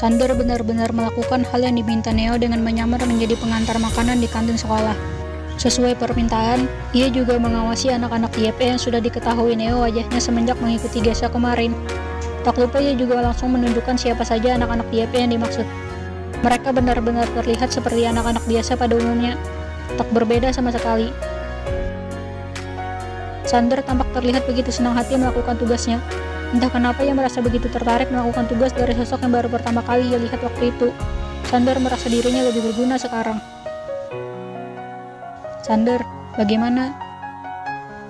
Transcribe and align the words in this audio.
Sander 0.00 0.32
benar-benar 0.32 0.96
melakukan 0.96 1.44
hal 1.52 1.60
yang 1.60 1.76
diminta 1.76 2.08
Neo 2.08 2.40
dengan 2.40 2.64
menyamar 2.64 3.04
menjadi 3.04 3.36
pengantar 3.36 3.76
makanan 3.76 4.16
di 4.16 4.32
kantin 4.32 4.56
sekolah. 4.56 4.96
Sesuai 5.60 5.92
permintaan, 6.00 6.64
ia 6.96 7.12
juga 7.12 7.36
mengawasi 7.36 7.92
anak-anak 7.92 8.32
YP 8.32 8.64
yang 8.64 8.80
sudah 8.80 8.96
diketahui 8.96 9.52
Neo 9.60 9.84
wajahnya 9.84 10.16
semenjak 10.16 10.56
mengikuti 10.56 11.04
Gesa 11.04 11.28
kemarin. 11.28 11.76
Tak 12.48 12.56
lupa 12.56 12.80
ia 12.80 12.96
juga 12.96 13.20
langsung 13.20 13.52
menunjukkan 13.52 14.00
siapa 14.00 14.24
saja 14.24 14.56
anak-anak 14.56 14.88
YP 14.88 15.20
yang 15.20 15.36
dimaksud. 15.36 15.68
Mereka 16.40 16.72
benar-benar 16.72 17.28
terlihat 17.36 17.68
seperti 17.68 18.08
anak-anak 18.08 18.40
biasa 18.48 18.80
pada 18.80 18.96
umumnya, 18.96 19.36
tak 20.00 20.08
berbeda 20.16 20.48
sama 20.48 20.72
sekali. 20.72 21.12
Sander 23.44 23.84
tampak 23.84 24.08
terlihat 24.16 24.48
begitu 24.48 24.72
senang 24.72 24.96
hati 24.96 25.20
melakukan 25.20 25.60
tugasnya. 25.60 26.00
Entah 26.50 26.66
kenapa 26.66 27.06
ia 27.06 27.14
merasa 27.14 27.38
begitu 27.38 27.70
tertarik 27.70 28.10
melakukan 28.10 28.50
tugas 28.50 28.74
dari 28.74 28.90
sosok 28.98 29.22
yang 29.22 29.32
baru 29.38 29.46
pertama 29.46 29.86
kali 29.86 30.10
ia 30.10 30.18
lihat 30.18 30.42
waktu 30.42 30.74
itu. 30.74 30.90
Sander 31.46 31.78
merasa 31.78 32.10
dirinya 32.10 32.42
lebih 32.46 32.66
berguna 32.66 32.98
sekarang. 32.98 33.38
Sander, 35.62 36.02
bagaimana? 36.34 36.90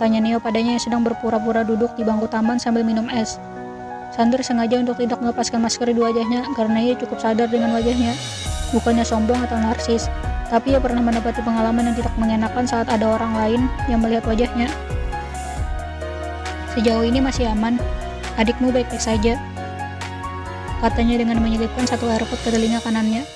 Tanya 0.01 0.25
Neo 0.25 0.41
padanya 0.41 0.81
yang 0.81 0.81
sedang 0.81 1.05
berpura-pura 1.05 1.61
duduk 1.61 1.93
di 1.93 2.01
bangku 2.01 2.25
taman 2.33 2.57
sambil 2.57 2.81
minum 2.81 3.05
es. 3.13 3.37
Sander 4.17 4.41
sengaja 4.41 4.81
untuk 4.81 4.97
tidak 4.97 5.21
melepaskan 5.21 5.61
masker 5.61 5.93
di 5.93 6.01
wajahnya 6.01 6.49
karena 6.57 6.81
ia 6.81 6.95
cukup 6.97 7.21
sadar 7.21 7.53
dengan 7.53 7.77
wajahnya. 7.77 8.17
Bukannya 8.73 9.05
sombong 9.05 9.45
atau 9.45 9.61
narsis, 9.61 10.09
tapi 10.49 10.73
ia 10.73 10.81
pernah 10.81 11.05
mendapati 11.05 11.45
pengalaman 11.45 11.93
yang 11.93 11.97
tidak 12.01 12.15
mengenakan 12.17 12.65
saat 12.65 12.89
ada 12.89 13.05
orang 13.05 13.37
lain 13.37 13.61
yang 13.93 14.01
melihat 14.01 14.25
wajahnya. 14.25 14.73
Sejauh 16.73 17.05
ini 17.05 17.21
masih 17.21 17.51
aman, 17.51 17.77
adikmu 18.39 18.71
baik-baik 18.71 19.03
saja. 19.03 19.41
Katanya 20.79 21.19
dengan 21.19 21.43
menyelipkan 21.43 21.89
satu 21.89 22.07
airpod 22.07 22.39
ke 22.45 22.55
telinga 22.55 22.79
kanannya. 22.85 23.27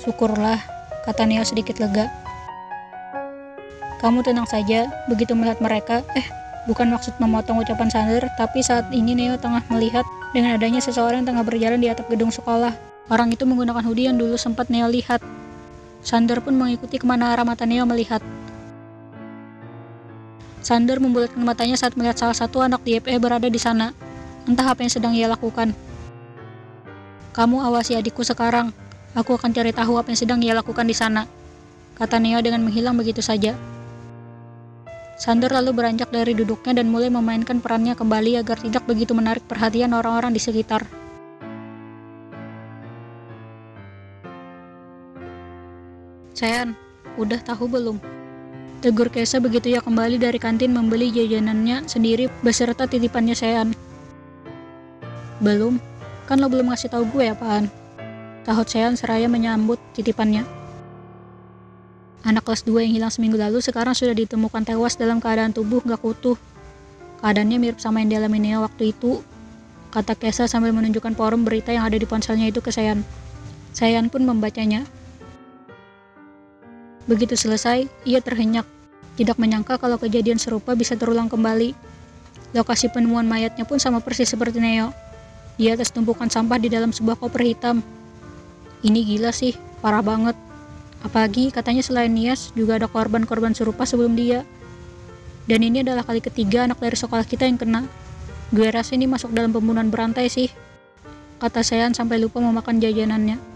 Syukurlah, 0.00 0.60
kata 1.04 1.26
Neo 1.26 1.42
sedikit 1.42 1.80
lega. 1.80 2.08
Kamu 4.00 4.20
tenang 4.20 4.44
saja, 4.48 4.88
begitu 5.08 5.32
melihat 5.32 5.64
mereka, 5.64 6.04
eh 6.12 6.26
Bukan 6.64 6.88
maksud 6.88 7.20
memotong 7.20 7.60
ucapan 7.60 7.92
Sander, 7.92 8.24
tapi 8.40 8.64
saat 8.64 8.88
ini 8.88 9.12
Neo 9.12 9.36
tengah 9.36 9.60
melihat 9.68 10.08
dengan 10.32 10.56
adanya 10.56 10.80
seseorang 10.80 11.20
yang 11.20 11.36
tengah 11.36 11.44
berjalan 11.44 11.76
di 11.76 11.92
atap 11.92 12.08
gedung 12.08 12.32
sekolah. 12.32 12.72
Orang 13.12 13.36
itu 13.36 13.44
menggunakan 13.44 13.84
hoodie 13.84 14.08
yang 14.08 14.16
dulu 14.16 14.40
sempat 14.40 14.72
Neo 14.72 14.88
lihat. 14.88 15.20
Sander 16.00 16.40
pun 16.40 16.56
mengikuti 16.56 16.96
ke 16.96 17.04
mana 17.04 17.36
arah 17.36 17.44
mata 17.44 17.68
Neo 17.68 17.84
melihat. 17.84 18.24
Sander 20.64 20.96
membulatkan 20.96 21.44
matanya 21.44 21.76
saat 21.76 21.92
melihat 21.92 22.16
salah 22.16 22.32
satu 22.32 22.64
anak 22.64 22.80
DFE 22.88 23.20
berada 23.20 23.52
di 23.52 23.60
sana. 23.60 23.92
Entah 24.48 24.72
apa 24.72 24.80
yang 24.80 24.88
sedang 24.88 25.12
ia 25.12 25.28
lakukan. 25.28 25.76
Kamu 27.36 27.60
awasi 27.60 28.00
adikku 28.00 28.24
sekarang. 28.24 28.72
Aku 29.12 29.36
akan 29.36 29.52
cari 29.52 29.76
tahu 29.76 30.00
apa 30.00 30.08
yang 30.08 30.16
sedang 30.24 30.40
ia 30.40 30.56
lakukan 30.56 30.88
di 30.88 30.96
sana. 30.96 31.28
Kata 32.00 32.16
Neo 32.16 32.40
dengan 32.40 32.64
menghilang 32.64 32.96
begitu 32.96 33.20
saja. 33.20 33.52
Sander 35.20 35.52
lalu 35.52 35.76
beranjak 35.76 36.08
dari 36.08 36.32
duduknya 36.32 36.80
dan 36.80 36.88
mulai 36.88 37.12
memainkan 37.12 37.60
perannya 37.60 37.92
kembali 37.92 38.40
agar 38.40 38.56
tidak 38.56 38.88
begitu 38.88 39.12
menarik 39.12 39.44
perhatian 39.44 39.92
orang-orang 39.92 40.32
di 40.32 40.40
sekitar. 40.40 40.88
Sayan, 46.32 46.72
udah 47.20 47.38
tahu 47.44 47.68
belum? 47.68 48.23
Tegur 48.84 49.08
Kesa 49.08 49.40
begitu 49.40 49.72
ia 49.72 49.80
kembali 49.80 50.20
dari 50.20 50.36
kantin 50.36 50.76
membeli 50.76 51.08
jajanannya 51.08 51.88
sendiri 51.88 52.28
beserta 52.44 52.84
titipannya 52.84 53.32
Sayan. 53.32 53.72
Belum, 55.40 55.80
kan 56.28 56.36
lo 56.36 56.52
belum 56.52 56.68
ngasih 56.68 56.92
tahu 56.92 57.08
gue 57.08 57.32
apaan? 57.32 57.72
Tahut 58.44 58.68
Sayan 58.68 58.92
seraya 58.92 59.24
menyambut 59.24 59.80
titipannya. 59.96 60.44
Anak 62.28 62.44
kelas 62.44 62.68
2 62.68 62.84
yang 62.84 62.92
hilang 62.92 63.08
seminggu 63.08 63.40
lalu 63.40 63.64
sekarang 63.64 63.96
sudah 63.96 64.12
ditemukan 64.12 64.68
tewas 64.68 65.00
dalam 65.00 65.16
keadaan 65.16 65.56
tubuh 65.56 65.80
gak 65.80 66.04
utuh. 66.04 66.36
Keadaannya 67.24 67.56
mirip 67.56 67.80
sama 67.80 68.04
yang 68.04 68.12
dialami 68.12 68.36
Neo 68.36 68.68
waktu 68.68 68.92
itu, 68.92 69.24
kata 69.96 70.12
Kesa 70.12 70.44
sambil 70.44 70.76
menunjukkan 70.76 71.16
forum 71.16 71.48
berita 71.48 71.72
yang 71.72 71.88
ada 71.88 71.96
di 71.96 72.04
ponselnya 72.04 72.52
itu 72.52 72.60
ke 72.60 72.68
Sayan. 72.68 73.00
Sayan 73.72 74.12
pun 74.12 74.28
membacanya. 74.28 74.84
Begitu 77.04 77.36
selesai, 77.36 77.84
ia 78.08 78.20
terhenyak. 78.24 78.64
Tidak 79.14 79.36
menyangka 79.38 79.76
kalau 79.78 80.00
kejadian 80.00 80.40
serupa 80.40 80.72
bisa 80.74 80.96
terulang 80.96 81.28
kembali. 81.28 81.76
Lokasi 82.56 82.90
penemuan 82.90 83.28
mayatnya 83.28 83.68
pun 83.68 83.78
sama 83.78 84.00
persis 84.00 84.30
seperti 84.30 84.58
Neo. 84.58 84.90
Di 85.54 85.70
atas 85.70 85.94
tumpukan 85.94 86.26
sampah 86.26 86.58
di 86.58 86.72
dalam 86.72 86.90
sebuah 86.90 87.20
koper 87.20 87.44
hitam. 87.46 87.84
Ini 88.82 89.00
gila 89.06 89.30
sih, 89.30 89.54
parah 89.78 90.02
banget. 90.02 90.34
Apalagi 91.04 91.52
katanya 91.52 91.84
selain 91.84 92.10
Nias 92.10 92.50
juga 92.56 92.80
ada 92.80 92.88
korban-korban 92.88 93.52
serupa 93.52 93.84
sebelum 93.84 94.16
dia. 94.16 94.42
Dan 95.44 95.60
ini 95.60 95.84
adalah 95.84 96.02
kali 96.02 96.24
ketiga 96.24 96.64
anak 96.64 96.80
dari 96.80 96.96
sekolah 96.96 97.28
kita 97.28 97.44
yang 97.44 97.60
kena. 97.60 97.84
Gue 98.48 98.72
rasa 98.72 98.96
ini 98.96 99.04
masuk 99.04 99.30
dalam 99.36 99.52
pembunuhan 99.52 99.92
berantai 99.92 100.32
sih. 100.32 100.48
Kata 101.36 101.60
Sean 101.60 101.92
sampai 101.92 102.16
lupa 102.16 102.40
memakan 102.40 102.80
jajanannya. 102.80 103.53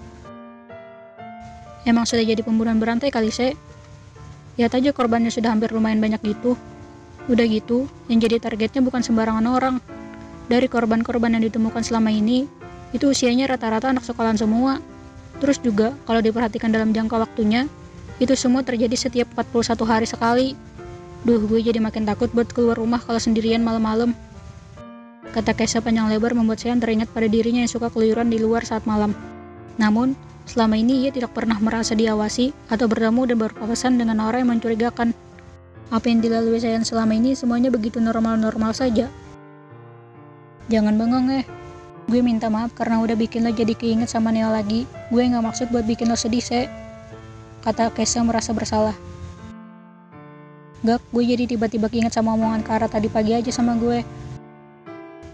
Emang 1.88 2.04
sudah 2.04 2.20
jadi 2.20 2.44
pembunuhan 2.44 2.76
berantai 2.76 3.08
kali, 3.08 3.32
Se? 3.32 3.56
Lihat 4.60 4.76
aja 4.76 4.92
korbannya 4.92 5.32
sudah 5.32 5.56
hampir 5.56 5.72
lumayan 5.72 6.04
banyak 6.04 6.20
gitu. 6.20 6.52
Udah 7.32 7.48
gitu, 7.48 7.88
yang 8.12 8.20
jadi 8.20 8.36
targetnya 8.36 8.84
bukan 8.84 9.00
sembarangan 9.00 9.48
orang. 9.48 9.80
Dari 10.52 10.68
korban-korban 10.68 11.32
yang 11.32 11.48
ditemukan 11.48 11.80
selama 11.80 12.12
ini, 12.12 12.44
itu 12.92 13.08
usianya 13.08 13.48
rata-rata 13.48 13.88
anak 13.88 14.04
sekolahan 14.04 14.36
semua. 14.36 14.84
Terus 15.40 15.56
juga, 15.64 15.96
kalau 16.04 16.20
diperhatikan 16.20 16.68
dalam 16.68 16.92
jangka 16.92 17.24
waktunya, 17.24 17.64
itu 18.20 18.36
semua 18.36 18.60
terjadi 18.60 18.92
setiap 18.92 19.32
41 19.32 19.88
hari 19.88 20.04
sekali. 20.04 20.48
Duh, 21.24 21.40
gue 21.40 21.64
jadi 21.64 21.80
makin 21.80 22.04
takut 22.04 22.28
buat 22.36 22.52
keluar 22.52 22.76
rumah 22.76 23.00
kalau 23.00 23.16
sendirian 23.16 23.64
malam-malam. 23.64 24.12
Kata 25.32 25.56
Kesa 25.56 25.80
panjang 25.80 26.12
lebar 26.12 26.36
membuat 26.36 26.60
saya 26.60 26.76
teringat 26.76 27.08
pada 27.16 27.28
dirinya 27.32 27.64
yang 27.64 27.72
suka 27.72 27.88
keluyuran 27.88 28.28
di 28.28 28.40
luar 28.40 28.64
saat 28.64 28.84
malam. 28.84 29.16
Namun, 29.80 30.16
selama 30.48 30.80
ini 30.80 31.04
ia 31.04 31.10
tidak 31.12 31.36
pernah 31.36 31.60
merasa 31.60 31.92
diawasi 31.92 32.56
atau 32.72 32.88
bertemu 32.88 33.22
dan 33.28 33.36
berpapasan 33.36 33.92
dengan 34.00 34.24
orang 34.24 34.48
yang 34.48 34.50
mencurigakan. 34.56 35.12
Apa 35.92 36.08
yang 36.08 36.24
dilalui 36.24 36.56
saya 36.56 36.80
selama 36.80 37.12
ini 37.16 37.36
semuanya 37.36 37.68
begitu 37.68 38.00
normal-normal 38.00 38.72
saja. 38.72 39.12
Jangan 40.68 40.96
bengong 40.96 41.32
eh, 41.32 41.44
Gue 42.08 42.24
minta 42.24 42.48
maaf 42.48 42.72
karena 42.72 43.04
udah 43.04 43.12
bikin 43.12 43.44
lo 43.44 43.52
jadi 43.52 43.76
keinget 43.76 44.08
sama 44.08 44.32
Neo 44.32 44.48
lagi. 44.48 44.88
Gue 45.12 45.28
gak 45.28 45.44
maksud 45.44 45.68
buat 45.68 45.84
bikin 45.84 46.08
lo 46.08 46.16
sedih, 46.16 46.40
Se. 46.40 46.64
Kata 47.60 47.92
Kesa 47.92 48.24
merasa 48.24 48.56
bersalah. 48.56 48.96
Gak, 50.80 51.04
gue 51.12 51.24
jadi 51.28 51.44
tiba-tiba 51.44 51.92
keinget 51.92 52.16
sama 52.16 52.32
omongan 52.32 52.64
Kara 52.64 52.88
tadi 52.88 53.12
pagi 53.12 53.36
aja 53.36 53.52
sama 53.52 53.76
gue. 53.76 54.00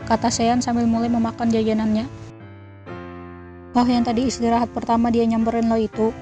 Kata 0.02 0.34
Sean 0.34 0.58
sambil 0.66 0.90
mulai 0.90 1.06
memakan 1.06 1.46
jajanannya. 1.46 2.10
Oh, 3.74 3.82
yang 3.82 4.06
tadi 4.06 4.30
istirahat 4.30 4.70
pertama 4.70 5.10
dia 5.10 5.26
nyamperin 5.26 5.66
lo 5.66 5.74
itu. 5.74 6.14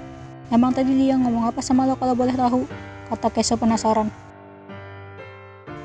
Emang 0.49 0.73
tadi 0.73 0.97
dia 0.97 1.21
ngomong 1.21 1.53
apa 1.53 1.61
sama 1.61 1.85
lo 1.85 2.01
kalau 2.01 2.17
boleh 2.17 2.33
tahu? 2.33 2.65
Kata 3.13 3.29
Kesa 3.29 3.61
penasaran. 3.61 4.09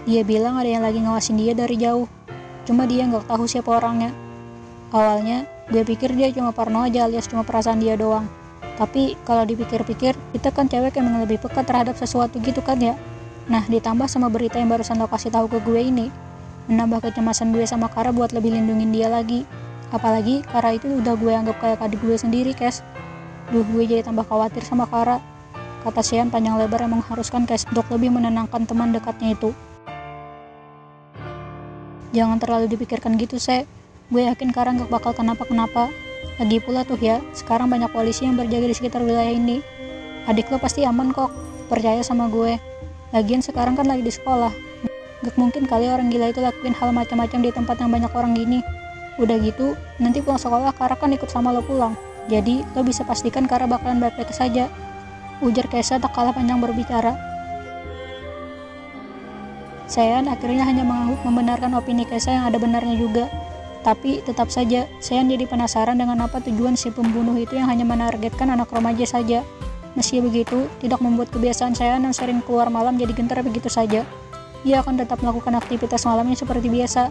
Dia 0.08 0.24
bilang 0.24 0.56
ada 0.56 0.72
yang 0.72 0.80
lagi 0.80 1.04
ngawasin 1.04 1.36
dia 1.36 1.52
dari 1.52 1.76
jauh. 1.76 2.08
Cuma 2.64 2.88
dia 2.88 3.04
nggak 3.04 3.28
tahu 3.28 3.44
siapa 3.44 3.68
orangnya. 3.84 4.16
Awalnya, 4.96 5.44
gue 5.68 5.84
pikir 5.84 6.16
dia 6.16 6.32
cuma 6.32 6.56
parno 6.56 6.88
aja 6.88 7.04
alias 7.04 7.28
cuma 7.28 7.44
perasaan 7.44 7.84
dia 7.84 8.00
doang. 8.00 8.24
Tapi 8.80 9.20
kalau 9.28 9.44
dipikir-pikir, 9.44 10.16
kita 10.32 10.56
kan 10.56 10.72
cewek 10.72 10.96
emang 10.96 11.20
lebih 11.20 11.36
peka 11.44 11.68
terhadap 11.68 12.00
sesuatu 12.00 12.40
gitu 12.40 12.64
kan 12.64 12.80
ya. 12.80 12.96
Nah, 13.52 13.68
ditambah 13.68 14.08
sama 14.08 14.32
berita 14.32 14.56
yang 14.56 14.72
barusan 14.72 14.96
lo 15.04 15.12
kasih 15.12 15.36
tahu 15.36 15.52
ke 15.52 15.60
gue 15.68 15.84
ini, 15.84 16.08
menambah 16.72 17.12
kecemasan 17.12 17.52
gue 17.52 17.68
sama 17.68 17.92
Kara 17.92 18.16
buat 18.16 18.32
lebih 18.32 18.56
lindungin 18.56 18.96
dia 18.96 19.12
lagi. 19.12 19.44
Apalagi 19.88 20.44
Kara 20.44 20.76
itu 20.76 21.00
udah 21.00 21.16
gue 21.16 21.32
anggap 21.32 21.58
kayak 21.64 21.80
adik 21.80 22.04
gue 22.04 22.20
sendiri, 22.20 22.52
Kes. 22.52 22.84
Duh, 23.48 23.64
gue 23.64 23.84
jadi 23.88 24.04
tambah 24.04 24.28
khawatir 24.28 24.60
sama 24.64 24.84
Kara. 24.84 25.24
Kata 25.88 26.04
Sian 26.04 26.28
panjang 26.28 26.60
lebar 26.60 26.84
yang 26.84 27.00
mengharuskan 27.00 27.48
Kes 27.48 27.64
untuk 27.72 27.88
lebih 27.96 28.12
menenangkan 28.12 28.68
teman 28.68 28.92
dekatnya 28.92 29.32
itu. 29.32 29.56
Jangan 32.12 32.40
terlalu 32.44 32.68
dipikirkan 32.68 33.16
gitu, 33.16 33.40
Se. 33.40 33.64
Gue 34.12 34.28
yakin 34.28 34.52
Kara 34.52 34.76
gak 34.76 34.92
bakal 34.92 35.16
kenapa-kenapa. 35.16 35.88
Lagi 36.38 36.60
pula 36.60 36.84
tuh 36.84 37.00
ya, 37.00 37.24
sekarang 37.32 37.72
banyak 37.72 37.88
polisi 37.90 38.28
yang 38.28 38.36
berjaga 38.36 38.68
di 38.68 38.76
sekitar 38.76 39.00
wilayah 39.00 39.32
ini. 39.32 39.64
Adik 40.28 40.52
lo 40.52 40.60
pasti 40.60 40.84
aman 40.84 41.16
kok, 41.16 41.32
percaya 41.72 42.04
sama 42.04 42.28
gue. 42.28 42.60
Lagian 43.16 43.40
sekarang 43.40 43.80
kan 43.80 43.88
lagi 43.88 44.04
di 44.04 44.12
sekolah. 44.12 44.52
Gak 45.24 45.36
mungkin 45.40 45.64
kali 45.64 45.88
orang 45.88 46.12
gila 46.12 46.36
itu 46.36 46.44
lakuin 46.44 46.76
hal 46.76 46.92
macam-macam 46.92 47.40
di 47.40 47.50
tempat 47.56 47.80
yang 47.80 47.90
banyak 47.90 48.12
orang 48.12 48.36
gini. 48.36 48.60
Udah 49.18 49.38
gitu, 49.42 49.74
nanti 49.98 50.22
pulang 50.22 50.38
sekolah 50.38 50.74
Kara 50.78 50.94
kan 50.94 51.10
ikut 51.10 51.30
sama 51.30 51.50
lo 51.50 51.66
pulang. 51.66 51.98
Jadi, 52.30 52.62
lo 52.78 52.86
bisa 52.86 53.02
pastikan 53.02 53.50
Kara 53.50 53.66
bakalan 53.66 53.98
baik-baik 53.98 54.30
saja. 54.30 54.70
Ujar 55.42 55.66
Kesa 55.70 55.98
tak 55.98 56.14
kalah 56.14 56.34
panjang 56.34 56.62
berbicara. 56.62 57.18
Sayan 59.88 60.28
akhirnya 60.28 60.68
hanya 60.68 60.84
membenarkan 61.24 61.74
opini 61.80 62.04
Kesa 62.04 62.36
yang 62.36 62.46
ada 62.50 62.60
benarnya 62.60 62.94
juga. 63.00 63.26
Tapi 63.88 64.20
tetap 64.20 64.52
saja, 64.52 64.84
saya 65.00 65.24
jadi 65.24 65.48
penasaran 65.48 65.96
dengan 65.96 66.20
apa 66.28 66.44
tujuan 66.44 66.76
si 66.76 66.92
pembunuh 66.92 67.40
itu 67.40 67.56
yang 67.56 67.72
hanya 67.72 67.88
menargetkan 67.88 68.52
anak 68.52 68.68
remaja 68.68 69.08
saja. 69.08 69.48
Meski 69.96 70.20
begitu, 70.20 70.68
tidak 70.84 71.00
membuat 71.00 71.32
kebiasaan 71.32 71.74
saya 71.74 71.96
yang 71.98 72.12
sering 72.12 72.44
keluar 72.44 72.68
malam 72.68 73.00
jadi 73.00 73.16
gentar 73.16 73.40
begitu 73.42 73.72
saja. 73.72 74.04
Ia 74.68 74.84
akan 74.84 75.00
tetap 75.00 75.24
melakukan 75.24 75.56
aktivitas 75.56 76.04
malamnya 76.04 76.36
seperti 76.36 76.68
biasa. 76.68 77.08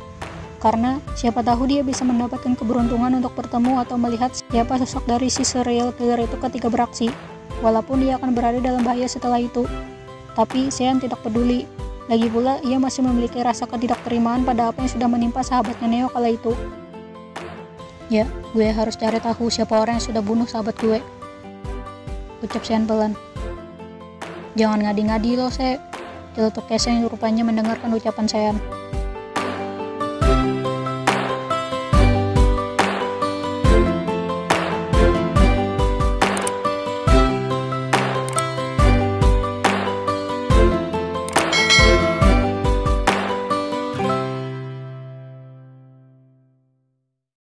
Karena 0.56 0.99
siapa 1.12 1.44
tahu 1.44 1.69
dia 1.69 1.85
bisa 1.85 2.03
mendapatkan 2.03 2.56
keberuntungan 2.56 3.20
untuk 3.20 3.37
bertemu 3.37 3.85
atau 3.85 4.00
melihat 4.00 4.32
siapa 4.32 4.81
sosok 4.81 5.05
dari 5.05 5.29
si 5.29 5.44
serial 5.44 5.93
killer 5.94 6.25
itu 6.25 6.37
ketika 6.41 6.73
beraksi. 6.73 7.12
Walaupun 7.61 8.05
dia 8.05 8.17
akan 8.20 8.32
berada 8.37 8.61
dalam 8.61 8.85
bahaya 8.85 9.08
setelah 9.08 9.41
itu. 9.41 9.64
Tapi 10.37 10.69
saya 10.69 10.93
tidak 11.00 11.25
peduli, 11.25 11.64
lagi 12.06 12.31
pula, 12.31 12.62
ia 12.62 12.79
masih 12.79 13.03
memiliki 13.03 13.43
rasa 13.43 13.67
ketidakterimaan 13.67 14.47
pada 14.47 14.70
apa 14.70 14.87
yang 14.87 14.91
sudah 14.94 15.08
menimpa 15.11 15.43
sahabatnya 15.43 15.88
Neo 15.91 16.08
kala 16.12 16.31
itu. 16.31 16.55
Ya, 18.06 18.31
gue 18.55 18.70
harus 18.70 18.94
cari 18.94 19.19
tahu 19.19 19.50
siapa 19.50 19.75
orang 19.75 19.99
yang 19.99 20.06
sudah 20.06 20.23
bunuh 20.23 20.47
sahabat 20.47 20.79
gue. 20.79 21.03
Ucap 22.47 22.62
Sean 22.62 22.87
pelan. 22.87 23.19
Jangan 24.55 24.87
ngadi-ngadi 24.87 25.35
loh, 25.35 25.50
Se. 25.50 25.82
Celutuk 26.38 26.70
Kesen 26.70 27.03
rupanya 27.11 27.43
mendengarkan 27.43 27.91
ucapan 27.91 28.26
Sean. 28.31 28.56